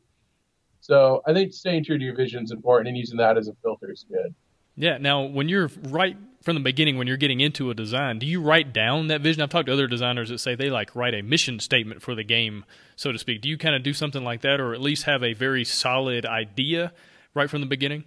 [0.83, 3.53] So I think staying true to your vision is important, and using that as a
[3.63, 4.35] filter is good.
[4.75, 4.97] Yeah.
[4.97, 8.41] Now, when you're right from the beginning, when you're getting into a design, do you
[8.41, 9.41] write down that vision?
[9.41, 12.23] I've talked to other designers that say they like write a mission statement for the
[12.25, 12.65] game,
[12.97, 13.41] so to speak.
[13.41, 16.25] Do you kind of do something like that, or at least have a very solid
[16.25, 16.91] idea
[17.33, 18.03] right from the beginning?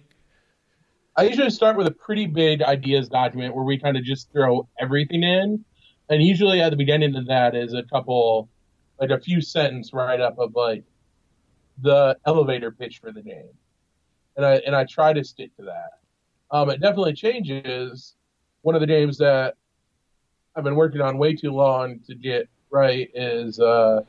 [1.15, 4.69] I usually start with a pretty big ideas document where we kind of just throw
[4.79, 5.65] everything in,
[6.09, 8.49] and usually at the beginning of that is a couple,
[8.99, 10.83] like a few sentence write up of like,
[11.81, 13.49] the elevator pitch for the game,
[14.35, 15.99] and I and I try to stick to that.
[16.51, 18.15] Um, it definitely changes.
[18.61, 19.55] One of the games that
[20.55, 24.01] I've been working on way too long to get right is uh,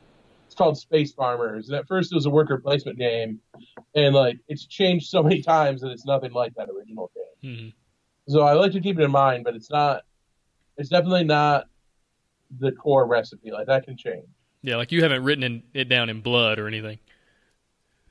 [0.45, 3.39] it's called Space Farmers, and at first it was a worker placement game,
[3.95, 7.51] and like it's changed so many times that it's nothing like that original game.
[7.51, 8.31] Mm-hmm.
[8.31, 10.03] So I like to keep it in mind, but it's not.
[10.77, 11.65] It's definitely not
[12.59, 13.51] the core recipe.
[13.51, 14.25] Like that can change.
[14.61, 16.99] Yeah, like you haven't written in, it down in blood or anything.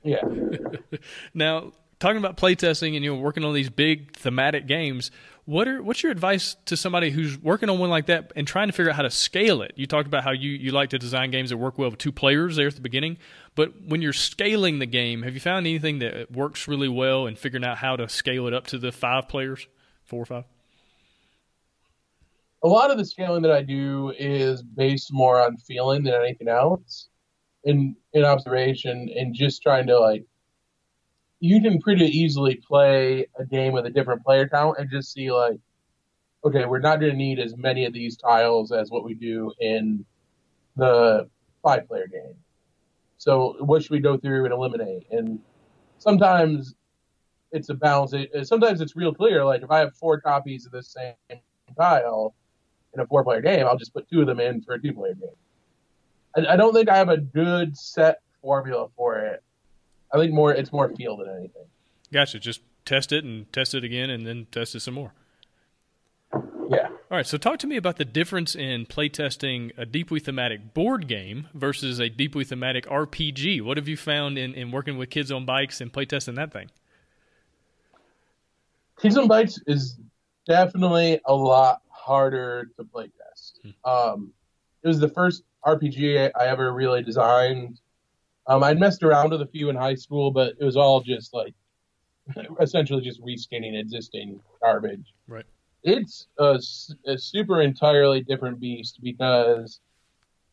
[0.03, 0.21] Yeah.
[1.33, 5.11] now, talking about playtesting and you know working on these big thematic games,
[5.45, 8.67] what are what's your advice to somebody who's working on one like that and trying
[8.67, 9.73] to figure out how to scale it?
[9.75, 12.11] You talked about how you, you like to design games that work well with two
[12.11, 13.17] players there at the beginning,
[13.55, 17.35] but when you're scaling the game, have you found anything that works really well in
[17.35, 19.67] figuring out how to scale it up to the five players,
[20.03, 20.45] four or five?
[22.63, 26.47] a lot of the scaling that I do is based more on feeling than anything
[26.47, 27.07] else,
[27.63, 30.25] in in observation, and just trying to like.
[31.41, 35.31] You can pretty easily play a game with a different player count and just see
[35.31, 35.57] like,
[36.43, 39.53] okay, we're not going to need as many of these tiles as what we do
[39.61, 40.03] in
[40.75, 41.29] the
[41.63, 42.35] five player game.
[43.17, 45.07] So what should we go through and eliminate?
[45.11, 45.39] And
[45.97, 46.75] sometimes
[47.53, 48.13] it's a balance.
[48.43, 49.45] Sometimes it's real clear.
[49.45, 51.13] Like if I have four copies of the same
[51.77, 52.35] tile,
[52.93, 54.93] in a four player game, I'll just put two of them in for a two
[54.93, 55.29] player game.
[56.35, 59.43] I, I, don't think I have a good set formula for it.
[60.13, 61.65] I think more it's more feel than anything.
[62.11, 62.39] Gotcha.
[62.39, 65.13] Just test it and test it again and then test it some more.
[66.69, 66.87] Yeah.
[66.87, 67.25] All right.
[67.25, 71.99] So talk to me about the difference in playtesting a deeply thematic board game versus
[71.99, 73.61] a deeply thematic RPG.
[73.61, 76.69] What have you found in, in working with kids on bikes and playtesting that thing?
[79.01, 79.97] Kids on bikes is
[80.45, 83.59] definitely a lot harder to play test.
[83.63, 83.89] Hmm.
[83.89, 84.33] Um,
[84.83, 85.43] it was the first
[85.77, 87.79] RPG I ever really designed.
[88.47, 91.33] Um, I'd messed around with a few in high school, but it was all just
[91.33, 91.53] like
[92.61, 95.13] essentially just reskinning existing garbage.
[95.27, 95.45] Right.
[95.83, 96.59] It's a,
[97.05, 99.79] a super entirely different beast because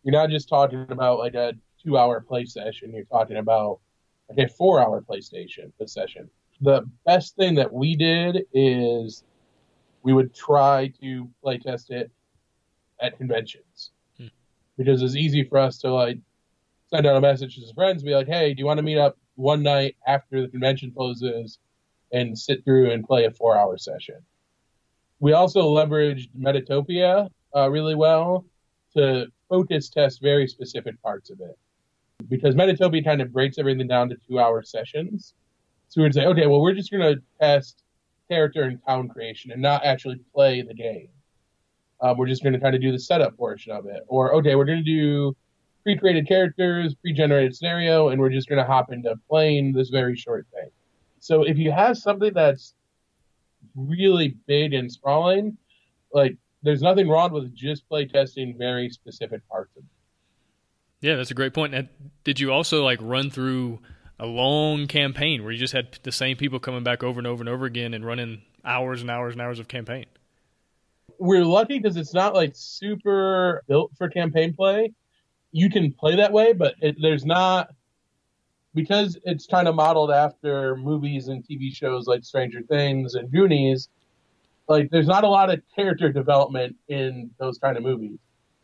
[0.03, 2.93] you're not just talking about like a two hour play session.
[2.93, 3.81] You're talking about
[4.29, 6.29] like a four hour PlayStation session.
[6.61, 9.25] The best thing that we did is
[10.03, 12.11] we would try to play test it
[13.01, 13.91] at conventions.
[14.77, 16.19] Because it's easy for us to like
[16.89, 19.17] send out a message to friends, be like, "Hey, do you want to meet up
[19.35, 21.59] one night after the convention closes
[22.13, 24.17] and sit through and play a four-hour session?"
[25.21, 28.45] We also leveraged Metatopia uh, really well
[28.97, 31.59] to focus test very specific parts of it
[32.29, 35.35] because Metatopia kind of breaks everything down to two-hour sessions.
[35.89, 37.83] So we'd say, okay, well, we're just going to test
[38.29, 41.09] character and town creation and not actually play the game.
[42.01, 44.03] Um, we're just going to kind of do the setup portion of it.
[44.09, 45.37] Or, okay, we're going to do
[45.83, 49.89] pre created characters, pre generated scenario, and we're just going to hop into playing this
[49.89, 50.71] very short thing.
[51.21, 52.75] So if you have something that's
[53.75, 55.57] really big and sprawling,
[56.13, 59.89] like there's nothing wrong with just play testing very specific parts of it.
[61.07, 61.75] Yeah, that's a great point.
[61.75, 61.89] And
[62.25, 63.81] did you also like run through
[64.19, 67.43] a long campaign where you just had the same people coming back over and over
[67.43, 70.07] and over again and running hours and hours and hours of campaign.
[71.19, 74.93] We're lucky because it's not like super built for campaign play.
[75.53, 77.71] You can play that way, but it, there's not
[78.75, 83.89] because it's kind of modeled after movies and TV shows like Stranger Things and Goonies.
[84.69, 88.19] Like, there's not a lot of character development in those kind of movies.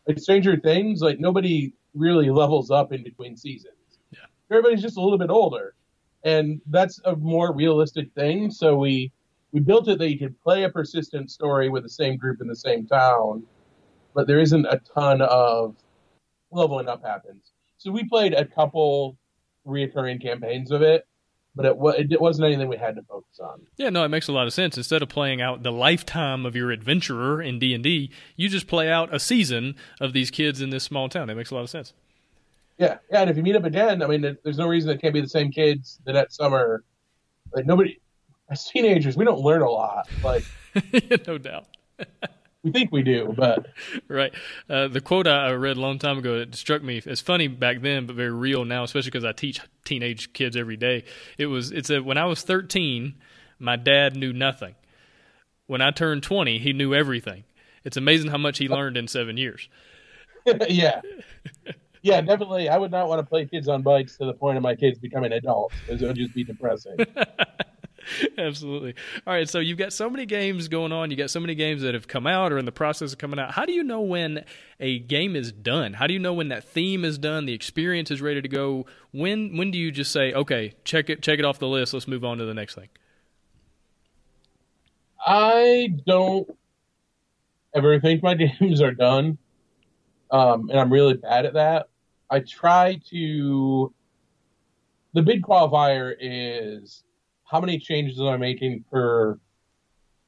[0.07, 3.73] Like Stranger Things, like nobody really levels up in between seasons
[4.11, 4.19] Yeah.
[4.51, 5.75] everybody's just a little bit older,
[6.23, 8.51] and that's a more realistic thing.
[8.51, 9.11] So we
[9.53, 12.47] we built it that you could play a persistent story with the same group in
[12.47, 13.43] the same town,
[14.13, 15.75] but there isn't a ton of
[16.51, 17.51] leveling up happens.
[17.77, 19.17] So we played a couple
[19.65, 21.05] reoccurring campaigns of it,
[21.55, 23.61] but it, it wasn't anything we had to focus on.
[23.77, 24.75] Yeah, no, it makes a lot of sense.
[24.75, 28.67] Instead of playing out the lifetime of your adventurer in D and D, you just
[28.67, 31.29] play out a season of these kids in this small town.
[31.29, 31.93] It makes a lot of sense.
[32.79, 35.13] Yeah, yeah, and if you meet up again, I mean, there's no reason it can't
[35.13, 36.83] be the same kids the next summer.
[37.53, 37.99] Like nobody,
[38.53, 40.07] as teenagers, we don't learn a lot.
[40.23, 40.45] Like,
[41.27, 41.65] no doubt.
[42.63, 43.67] we think we do, but
[44.07, 44.33] right.
[44.69, 47.81] Uh, the quote I read a long time ago it struck me as funny back
[47.81, 51.03] then, but very real now, especially because I teach teenage kids every day.
[51.37, 53.15] It was it said when I was 13,
[53.59, 54.75] my dad knew nothing.
[55.65, 57.43] When I turned 20, he knew everything.
[57.83, 59.67] It's amazing how much he learned in seven years.
[60.69, 61.01] yeah
[62.03, 62.69] yeah, definitely.
[62.69, 64.99] I would not want to play kids on bikes to the point of my kids
[64.99, 66.97] becoming adults because it would just be depressing.
[68.37, 68.95] Absolutely.
[69.25, 71.11] All right, so you've got so many games going on.
[71.11, 73.39] You got so many games that have come out or in the process of coming
[73.39, 73.51] out.
[73.51, 74.45] How do you know when
[74.79, 75.93] a game is done?
[75.93, 78.85] How do you know when that theme is done, the experience is ready to go?
[79.11, 81.93] When when do you just say, "Okay, check it check it off the list.
[81.93, 82.89] Let's move on to the next thing."
[85.25, 86.49] I don't
[87.73, 89.37] ever think my games are done,
[90.31, 91.89] um, and I'm really bad at that.
[92.29, 93.93] I try to.
[95.13, 97.03] The big qualifier is
[97.53, 99.39] how many changes am I making per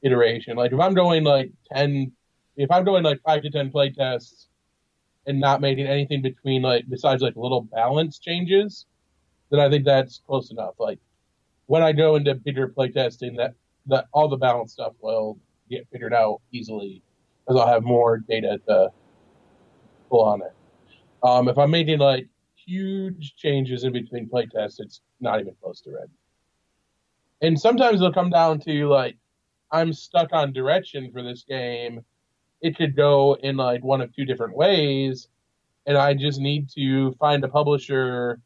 [0.02, 0.56] iteration?
[0.56, 2.12] Like if I'm doing like ten,
[2.56, 4.48] if I'm doing like five to ten play tests
[5.26, 8.86] and not making anything between like besides like little balance changes,
[9.50, 10.74] then I think that's close enough.
[10.78, 11.00] Like
[11.66, 13.54] when I go into bigger play testing, that
[13.86, 15.36] that all the balance stuff will
[15.68, 17.02] get figured out easily
[17.44, 18.90] because I'll have more data to
[20.08, 20.54] pull on it.
[21.24, 25.80] Um, if I'm making like huge changes in between play tests, it's not even close
[25.80, 26.12] to ready
[27.40, 29.16] and sometimes it'll come down to like
[29.70, 32.04] I'm stuck on direction for this game.
[32.62, 35.28] It could go in like one of two different ways,
[35.86, 38.40] and I just need to find a publisher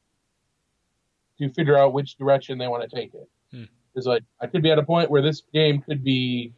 [1.38, 3.28] to figure out which direction they want to take it.
[3.50, 4.10] Because hmm.
[4.10, 6.52] like I could be at a point where this game could be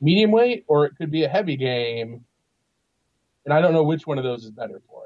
[0.00, 2.24] medium weight or it could be a heavy game,
[3.44, 5.05] and I don't know which one of those is better for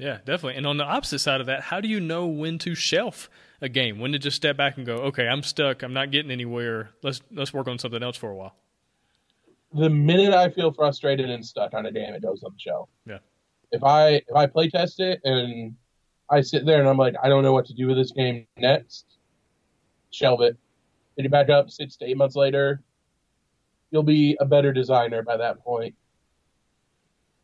[0.00, 0.56] Yeah, definitely.
[0.56, 3.28] And on the opposite side of that, how do you know when to shelf
[3.60, 3.98] a game?
[3.98, 5.82] When to just step back and go, okay, I'm stuck.
[5.82, 6.90] I'm not getting anywhere.
[7.02, 8.54] Let's let's work on something else for a while.
[9.74, 12.88] The minute I feel frustrated and stuck on a game, it goes on the shelf.
[13.06, 13.18] Yeah.
[13.72, 15.74] If I if I play test it and
[16.30, 18.46] I sit there and I'm like, I don't know what to do with this game
[18.56, 19.04] next,
[20.10, 20.56] shelve it.
[21.16, 22.82] Pick it back up six to eight months later.
[23.90, 25.94] You'll be a better designer by that point.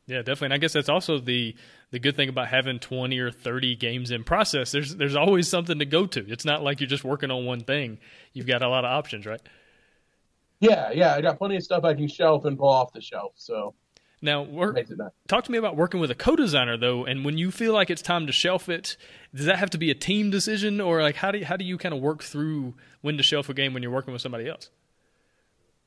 [0.07, 0.47] Yeah, definitely.
[0.47, 1.55] And I guess that's also the
[1.91, 4.71] the good thing about having 20 or 30 games in process.
[4.71, 6.25] There's there's always something to go to.
[6.31, 7.99] It's not like you're just working on one thing.
[8.33, 9.41] You've got a lot of options, right?
[10.61, 11.15] Yeah, yeah.
[11.15, 13.33] I got plenty of stuff I can shelf and pull off the shelf.
[13.37, 13.75] So
[14.23, 14.79] now, work,
[15.29, 17.05] talk to me about working with a co-designer though.
[17.05, 18.97] And when you feel like it's time to shelf it,
[19.35, 21.65] does that have to be a team decision, or like how do you, how do
[21.65, 24.49] you kind of work through when to shelf a game when you're working with somebody
[24.49, 24.71] else?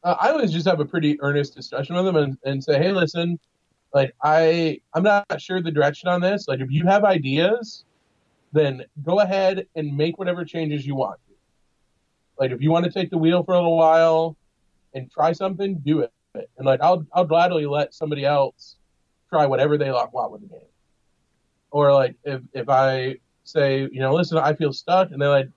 [0.03, 2.91] Uh, I always just have a pretty earnest discussion with them and, and say, hey,
[2.91, 3.39] listen,
[3.93, 6.47] like I I'm not sure the direction on this.
[6.47, 7.85] Like if you have ideas,
[8.51, 11.19] then go ahead and make whatever changes you want.
[12.39, 14.37] Like if you want to take the wheel for a little while
[14.93, 16.11] and try something, do it.
[16.33, 18.77] And like I'll I'll gladly let somebody else
[19.29, 20.67] try whatever they like want with the game.
[21.71, 25.49] Or like if if I say, you know, listen, I feel stuck, and they like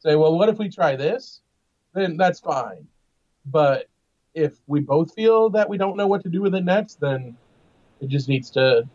[0.00, 1.40] say, well, what if we try this?
[1.94, 2.86] Then that's fine.
[3.46, 3.88] But
[4.34, 7.36] if we both feel that we don't know what to do with it next, then
[8.00, 8.88] it just needs to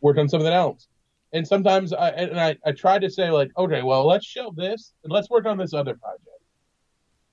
[0.00, 0.88] work on something else.
[1.32, 4.92] And sometimes I and I, I try to say like, okay, well, let's show this
[5.02, 6.26] and let's work on this other project.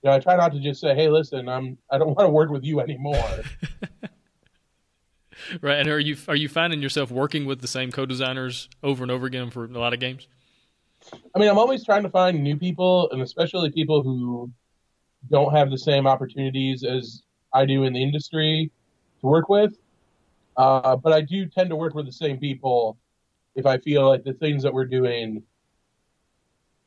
[0.02, 2.30] You know, I try not to just say, hey, listen, I'm I don't want to
[2.30, 3.22] work with you anymore.
[5.62, 5.80] right.
[5.80, 9.26] And are you are you finding yourself working with the same co-designers over and over
[9.26, 10.28] again for a lot of games?
[11.36, 14.52] I mean, I'm always trying to find new people, and especially people who
[15.30, 17.24] don't have the same opportunities as
[17.54, 18.72] I do in the industry
[19.22, 19.78] to work with.
[20.60, 22.97] Uh, but I do tend to work with the same people
[23.55, 25.41] if I feel like the things that we're doing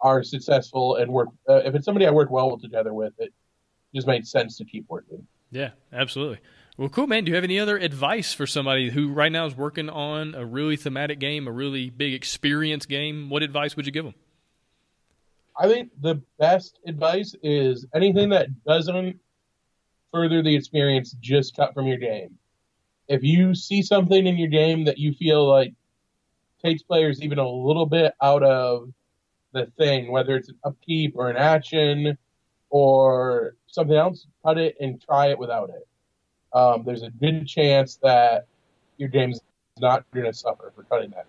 [0.02, 1.30] are successful and work.
[1.48, 3.32] Uh, if it's somebody I work well together with, it
[3.94, 5.26] just makes sense to keep working.
[5.50, 6.40] Yeah, absolutely.
[6.76, 7.24] Well, cool, man.
[7.24, 10.44] Do you have any other advice for somebody who right now is working on a
[10.44, 13.30] really thematic game, a really big experience game?
[13.30, 14.14] What advice would you give them?
[15.58, 19.18] I think the best advice is anything that doesn't
[20.12, 22.38] further the experience, just cut from your game
[23.12, 25.74] if you see something in your game that you feel like
[26.64, 28.88] takes players even a little bit out of
[29.52, 32.16] the thing, whether it's an upkeep or an action
[32.70, 35.86] or something else, cut it and try it without it.
[36.54, 38.46] Um, there's a good chance that
[38.96, 39.40] your game's
[39.78, 41.26] not going to suffer for cutting that.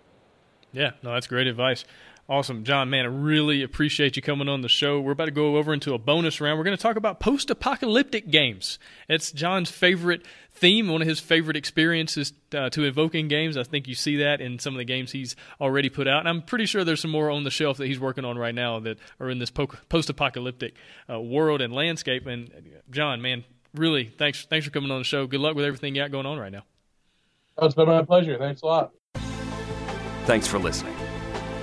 [0.72, 1.84] Yeah, no, that's great advice.
[2.26, 2.64] Awesome.
[2.64, 4.98] Jon, man, I really appreciate you coming on the show.
[4.98, 6.56] We're about to go over into a bonus round.
[6.56, 8.78] We're going to talk about post apocalyptic games.
[9.10, 13.58] It's Jon's favorite theme, one of his favorite experiences uh, to evoking games.
[13.58, 16.20] I think you see that in some of the games he's already put out.
[16.20, 18.54] And I'm pretty sure there's some more on the shelf that he's working on right
[18.54, 20.76] now that are in this post apocalyptic
[21.10, 22.24] uh, world and landscape.
[22.26, 22.50] And
[22.90, 23.44] Jon, man,
[23.74, 25.26] really, thanks, thanks for coming on the show.
[25.26, 26.62] Good luck with everything you got going on right now.
[27.58, 28.38] Oh, it's been my pleasure.
[28.38, 28.92] Thanks a lot.
[30.24, 30.93] Thanks for listening.